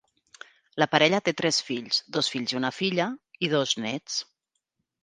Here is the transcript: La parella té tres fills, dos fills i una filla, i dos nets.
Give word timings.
La 0.83 0.87
parella 0.93 1.19
té 1.27 1.33
tres 1.41 1.59
fills, 1.69 2.01
dos 2.17 2.33
fills 2.37 2.57
i 2.57 2.61
una 2.63 2.75
filla, 2.81 3.09
i 3.49 3.53
dos 3.57 3.79
nets. 3.87 4.23